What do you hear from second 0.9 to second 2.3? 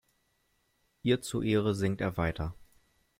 Ihr zu Ehre singt er